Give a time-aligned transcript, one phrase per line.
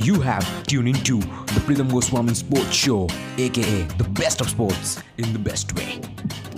[0.00, 5.32] You have tuned into the Pritham Goswami Sports Show, aka the best of sports in
[5.32, 6.00] the best way.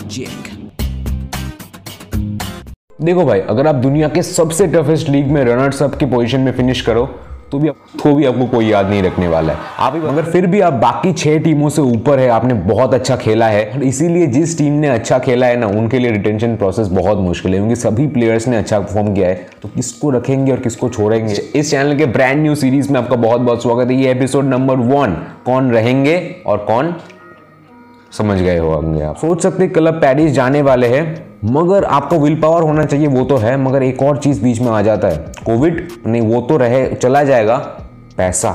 [0.07, 0.51] Jake.
[3.03, 6.53] देखो भाई अगर आप दुनिया के सबसे टफेस्ट लीग में रनर्स अप की पोजीशन में
[6.57, 7.07] फिनिश करो
[7.53, 7.69] तो भी
[8.03, 10.73] तो भी आपको कोई याद नहीं रखने वाला है। आप ही अगर फिर भी आप
[10.73, 14.89] बाकी छह टीमों से ऊपर है, आपने बहुत अच्छा खेला है। इसीलिए जिस टीम ने
[14.89, 18.57] अच्छा खेला है ना, उनके लिए रिटेंशन प्रोसेस बहुत मुश्किल है, क्योंकि सभी प्लेयर्स ने
[18.57, 21.35] अच्छा परफॉर्म किया है। तो किसको रखेंगे और किसको छोड़ेंगे?
[21.55, 24.77] इस चैनल के ब्रांड न्यू सीरीज़ में आपका बहुत बहुत स्वागत है। ये एपिसोड नंबर
[24.77, 26.95] वन कौन रहेंगे और कौन
[28.13, 31.05] समझ गए हो होंगे आप। सोच सकते क्लब पेरिस जाने वाले हैं,
[31.47, 34.69] मगर आपको विल पावर होना चाहिए, वो तो है, मगर एक और चीज़ बीच में
[34.69, 37.57] आ जाता है कोविड नहीं, वो तो रहे, चला जाएगा,
[38.17, 38.55] पैसा।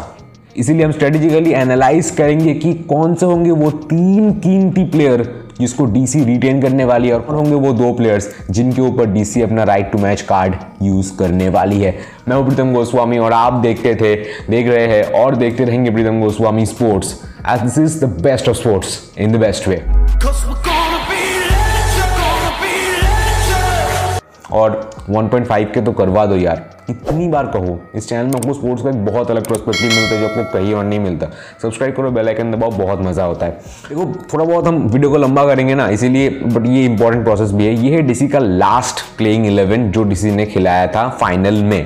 [0.58, 5.24] इसीलिए हम स्ट्रेटेजिकली एनालाइज करेंगे कि कौन से होंगे वो तीन कीमती प्लेयर
[5.60, 9.64] जिसको डीसी रिटेन करने वाली है, और होंगे वो दो प्लेयर्स जिनके ऊपर डीसी अपना
[9.64, 11.96] right to match card use करने वाली है।
[12.28, 14.16] मैं हूँ प्रीतम गोस्वामी, और आप देखते थे,
[14.50, 18.58] देख रहे हैं, और देखते रहेंगे Pritam Goswami sports as this is the best of
[18.58, 19.76] sports in the best way
[20.24, 24.22] Cause we're gonna be legends, gonna be legends.
[24.52, 28.84] और 1.5 के तो करवा दो यार। इतनी बार कहो इस चैनल में आपको स्पोर्ट्स
[28.84, 31.28] का एक बहुत अलग पर्सपेक्टिव मिलता है जो आपको कहीं और नहीं मिलता।
[31.62, 33.52] सब्सक्राइब करो बेल आइकन दबाओ बहुत मज़ा होता है।
[33.90, 37.66] देखो थोड़ा बहुत हम वीडियो को लंबा करेंगे ना इसीलिए बट ये इंपॉर्टेंट प्रोसेस भी
[37.66, 41.86] है। ये है डीसी का लास्ट प्लेइंग 11 जो डीसी ने खिलाया था फाइनल में।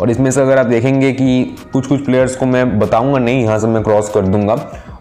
[0.00, 3.58] और इसमें से अगर आप देखेंगे कि कुछ कुछ प्लेयर्स को मैं बताऊँगा, नहीं, यहाँ
[3.58, 4.58] से मैं क्रॉस कर दूँगा।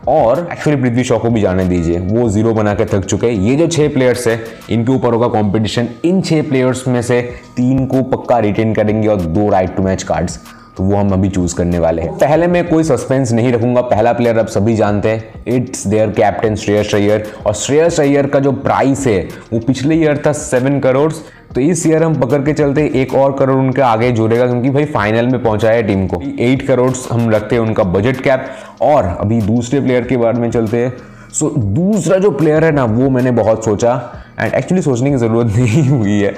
[0.08, 3.34] और एक्चुअली पृथ्वी शॉ को भी जाने दीजिए। वो ज़ीरो बना के थक चुके हैं।
[3.34, 7.22] ये जो छः प्लेयर्स है, इनके ऊपर होगा कंपटीशन इन छः प्लेयर्स में से
[7.58, 10.40] तीन को पक्का रिटेन करेंगे और दो राइट टू मैच कार्ड्स
[10.78, 14.14] तो वो हम अभी चूज़ करने वाले हैं। पहले मैं कोई सस्पेंस नहीं रखूँगा, पहला
[14.14, 18.52] प्लेयर अब सभी जानते हैं it's their captain Shreyas Iyer और श्रेयस अय्यर का जो
[18.54, 19.22] प्राइस है,
[19.54, 21.12] वो पिछले ईयर था सेवन करोड़
[21.56, 24.86] तो इस ईयर हम पकड़ के चलते एक और करोड़ उनके आगे जुड़ेगा, क्योंकि भाई
[24.86, 28.48] फाइनल में पहुँचा है टीम को। एट करोड़ हम रखते हैं उनका बजट कैप
[28.82, 30.94] और अभी दूसरे प्लेयर के बारे में चलते हैं।
[31.34, 33.94] सो दूसरा जो प्लेयर है ना, वो मैंने बहुत सोचा
[34.40, 36.34] एंड एक्चुअली सोचने की ज़रूरत नहीं हुई है।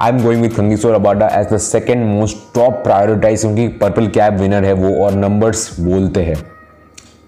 [0.00, 4.38] I am going with खंगीसोर Rabada as the second most top prioritise क्योंकि पर्पल कैब
[4.40, 6.36] विनर है वो और नंबर्स बोलते हैं।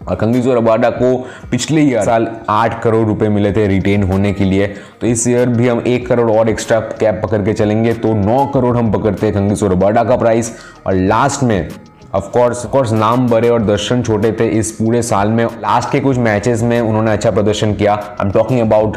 [0.08, 1.14] और खंगीजोर अबाडा को
[1.50, 4.66] पिछले ईयर साल आठ करोड़ रुपए मिले थे रिटेन होने के लिए।
[5.00, 8.44] तो इस ईयर भी हम एक करोड़ और एक्स्ट्रा कैब पकड़ के चलेंगे तो नौ
[8.54, 10.52] करोड़ हम पकड़ते हैं खंगीजोर अबाडा का प्राइस
[10.86, 11.68] और लास्ट में
[12.14, 16.00] ऑफ़ कोर्स कोर्स नाम बड़े और दर्शन छोटे थे इस पूरे साल में। लास्ट के
[16.00, 18.96] कुछ मैचेस में उन्होंने अच्छा प्रदर्शन किया। I am talking about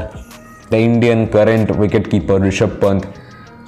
[0.72, 3.13] the Indian current wicket keeper Rishabh Pant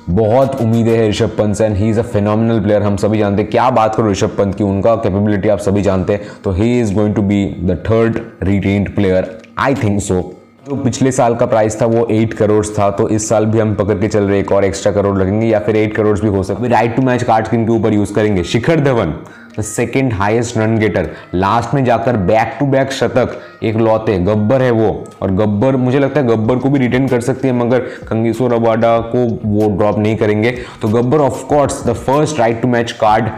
[0.07, 3.41] बहुत उम्मीदें हैं ऋषभ पंत से and he is a phenomenal player हम सभी जानते
[3.41, 6.79] हैं, क्या बात करो ऋषभ पंत की, उनका कैपेबिलिटी आप सभी जानते हैं। तो he
[6.79, 10.21] is going to be the third retained player I think so
[10.67, 13.73] जो पिछले साल का प्राइस था, वो एट करोड़ था। तो इस साल भी हम
[13.75, 16.43] पकड़ के चल रहे एक और एक्स्ट्रा करोड़ लगेंगे, या फिर एट करोड़ भी हो
[16.43, 19.13] सकते राइट टू मैच कार्ड किन के ऊपर यूज़ करेंगे। Shikhar Dhawan
[19.59, 24.71] second highest run getter last में जाकर बैक टू बैक शतक, एक लौते, गब्बर है
[24.71, 24.89] वो।
[25.21, 28.97] और गब्बर, मुझे लगता है गब्बर को भी रिटेन कर सकती है, मगर कंगेश्वर अबाडा
[29.15, 30.51] को वो ड्रॉप नहीं करेंगे।
[30.81, 33.29] तो Gabbar of course the first right to match card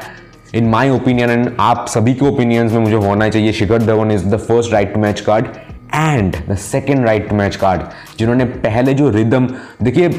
[0.55, 4.25] in my opinion and आप सभी के ओपिनियंस में मुझे होना चाहिए। Shikhar Dhawan is
[4.25, 5.45] the first right to match card
[5.95, 7.81] and the second right to match card
[8.19, 9.47] जिन्होंने पहले जो रिदम
[9.83, 10.09] देखिए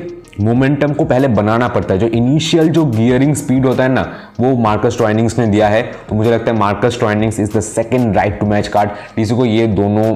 [0.41, 4.03] मोमेंटम को पहले बनाना पड़ता है। जो इनिशियल जो गियरिंग स्पीड होता है ना,
[4.41, 8.17] वो मार्कस ट्वाइनिंग्स ने दिया है। तो मुझे लगता है Marcus Stoinis is the second
[8.17, 10.15] right to match card किसी को ये दोनों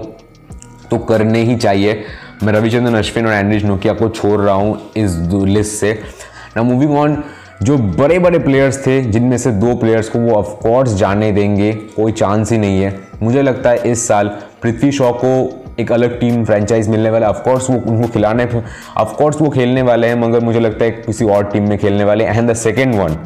[0.91, 2.05] तो करने ही चाहिए।
[2.43, 5.99] मैं रविचंद्रन, अश्विन और एंड्रिज नोकिया को छोड़ रहा हूँ इस लिस्ट से।
[6.57, 7.23] ना मूविंग ऑन
[7.63, 12.13] जो बड़े बड़े प्लेयर्स थे, जिनमें से दो प्लेयर्स को वो ऑफकोर्स जाने देंगे, कोई
[12.13, 14.29] चांस ही नहीं है। मुझे लगता है इस साल
[14.63, 18.47] पृथ्वी शॉ को एक अलग टीम फ्रेंचाइज मिलने वाला है। ऑफकोर्स वो उनको खिलाने
[18.97, 22.25] ऑफकोर्स वो खेलने वाले हैं, मगर मुझे लगता है किसी और टीम में खेलने वाले
[22.25, 23.17] and the second one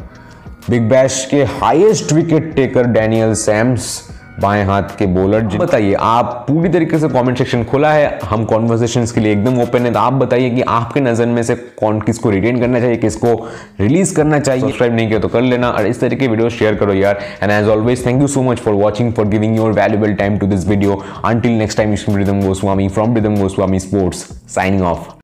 [0.69, 4.01] Big Bash के highest wicket taker Daniel Sams
[4.39, 9.05] बाएँ हाथ के बॉलर बताइए, आप पूरी तरीके से कमेंट सेक्शन खुला है, हम कॉन्वर्सेशन
[9.05, 12.29] के लिए एकदम ओपन है तो आप बताइए कि आपके नज़र में से कौन किसको
[12.29, 13.33] रिटेन करना चाहिए, किसको
[13.79, 16.93] रिलीज़ करना चाहिए। सब्सक्राइब नहीं किया तो कर लेना, और इस तरीके वीडियो शेयर करो
[16.93, 20.37] यार। And as always thank you so much for watching for giving your valuable time
[20.37, 25.15] to this video until next time Rhythm Goswami from Rhythm Goswami sports signing off